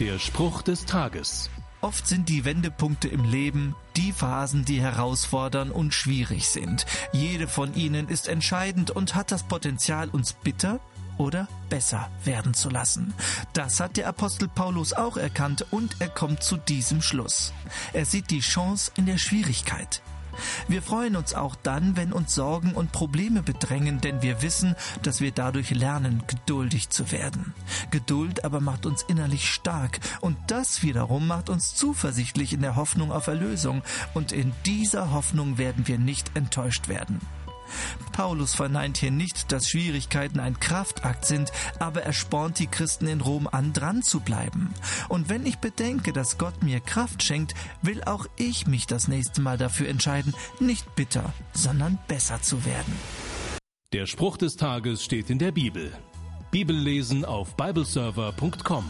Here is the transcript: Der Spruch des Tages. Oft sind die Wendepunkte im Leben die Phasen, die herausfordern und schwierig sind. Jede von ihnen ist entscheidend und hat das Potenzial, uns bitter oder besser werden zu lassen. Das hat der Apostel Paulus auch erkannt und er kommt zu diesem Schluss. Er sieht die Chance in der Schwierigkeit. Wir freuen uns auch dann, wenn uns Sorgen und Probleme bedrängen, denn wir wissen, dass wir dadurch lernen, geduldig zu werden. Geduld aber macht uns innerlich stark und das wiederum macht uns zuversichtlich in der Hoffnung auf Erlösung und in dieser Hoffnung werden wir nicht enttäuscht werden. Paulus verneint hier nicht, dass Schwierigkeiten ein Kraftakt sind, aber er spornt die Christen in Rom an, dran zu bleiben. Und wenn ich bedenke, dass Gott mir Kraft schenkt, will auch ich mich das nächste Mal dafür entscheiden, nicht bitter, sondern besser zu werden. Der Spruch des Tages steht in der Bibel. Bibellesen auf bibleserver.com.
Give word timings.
Der 0.00 0.18
Spruch 0.18 0.60
des 0.60 0.84
Tages. 0.84 1.48
Oft 1.80 2.06
sind 2.06 2.28
die 2.28 2.44
Wendepunkte 2.44 3.08
im 3.08 3.24
Leben 3.24 3.74
die 3.96 4.12
Phasen, 4.12 4.66
die 4.66 4.78
herausfordern 4.78 5.70
und 5.70 5.94
schwierig 5.94 6.48
sind. 6.48 6.84
Jede 7.12 7.48
von 7.48 7.74
ihnen 7.74 8.10
ist 8.10 8.28
entscheidend 8.28 8.90
und 8.90 9.14
hat 9.14 9.32
das 9.32 9.44
Potenzial, 9.44 10.10
uns 10.10 10.34
bitter 10.34 10.80
oder 11.16 11.48
besser 11.70 12.10
werden 12.24 12.52
zu 12.52 12.68
lassen. 12.68 13.14
Das 13.54 13.80
hat 13.80 13.96
der 13.96 14.06
Apostel 14.08 14.48
Paulus 14.48 14.92
auch 14.92 15.16
erkannt 15.16 15.64
und 15.70 15.96
er 15.98 16.10
kommt 16.10 16.42
zu 16.42 16.58
diesem 16.58 17.00
Schluss. 17.00 17.54
Er 17.94 18.04
sieht 18.04 18.30
die 18.30 18.40
Chance 18.40 18.92
in 18.96 19.06
der 19.06 19.16
Schwierigkeit. 19.16 20.02
Wir 20.68 20.82
freuen 20.82 21.16
uns 21.16 21.34
auch 21.34 21.54
dann, 21.54 21.96
wenn 21.96 22.12
uns 22.12 22.34
Sorgen 22.34 22.72
und 22.72 22.92
Probleme 22.92 23.42
bedrängen, 23.42 24.00
denn 24.00 24.22
wir 24.22 24.42
wissen, 24.42 24.74
dass 25.02 25.20
wir 25.20 25.32
dadurch 25.32 25.70
lernen, 25.70 26.22
geduldig 26.26 26.90
zu 26.90 27.10
werden. 27.12 27.54
Geduld 27.90 28.44
aber 28.44 28.60
macht 28.60 28.86
uns 28.86 29.02
innerlich 29.02 29.50
stark 29.50 30.00
und 30.20 30.36
das 30.46 30.82
wiederum 30.82 31.26
macht 31.26 31.50
uns 31.50 31.74
zuversichtlich 31.74 32.52
in 32.52 32.62
der 32.62 32.76
Hoffnung 32.76 33.12
auf 33.12 33.26
Erlösung 33.26 33.82
und 34.14 34.32
in 34.32 34.52
dieser 34.64 35.12
Hoffnung 35.12 35.58
werden 35.58 35.86
wir 35.86 35.98
nicht 35.98 36.36
enttäuscht 36.36 36.88
werden. 36.88 37.20
Paulus 38.12 38.54
verneint 38.54 38.98
hier 38.98 39.10
nicht, 39.10 39.52
dass 39.52 39.68
Schwierigkeiten 39.68 40.40
ein 40.40 40.60
Kraftakt 40.60 41.24
sind, 41.24 41.52
aber 41.78 42.02
er 42.02 42.12
spornt 42.12 42.58
die 42.58 42.66
Christen 42.66 43.06
in 43.06 43.20
Rom 43.20 43.48
an, 43.50 43.72
dran 43.72 44.02
zu 44.02 44.20
bleiben. 44.20 44.74
Und 45.08 45.28
wenn 45.28 45.46
ich 45.46 45.58
bedenke, 45.58 46.12
dass 46.12 46.38
Gott 46.38 46.62
mir 46.62 46.80
Kraft 46.80 47.22
schenkt, 47.22 47.54
will 47.82 48.02
auch 48.04 48.26
ich 48.36 48.66
mich 48.66 48.86
das 48.86 49.08
nächste 49.08 49.40
Mal 49.40 49.58
dafür 49.58 49.88
entscheiden, 49.88 50.34
nicht 50.60 50.94
bitter, 50.94 51.32
sondern 51.52 51.98
besser 52.08 52.42
zu 52.42 52.64
werden. 52.64 52.94
Der 53.92 54.06
Spruch 54.06 54.36
des 54.36 54.56
Tages 54.56 55.04
steht 55.04 55.30
in 55.30 55.38
der 55.38 55.52
Bibel. 55.52 55.92
Bibellesen 56.50 57.24
auf 57.24 57.56
bibleserver.com. 57.56 58.84